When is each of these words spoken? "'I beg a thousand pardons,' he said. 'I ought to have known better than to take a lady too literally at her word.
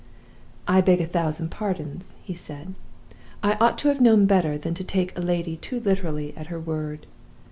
"'I 0.67 0.81
beg 0.81 0.99
a 0.99 1.05
thousand 1.05 1.51
pardons,' 1.51 2.15
he 2.23 2.33
said. 2.33 2.73
'I 3.43 3.53
ought 3.61 3.77
to 3.77 3.87
have 3.89 4.01
known 4.01 4.25
better 4.25 4.57
than 4.57 4.73
to 4.73 4.83
take 4.83 5.15
a 5.15 5.21
lady 5.21 5.57
too 5.57 5.79
literally 5.79 6.35
at 6.35 6.47
her 6.47 6.59
word. 6.59 7.05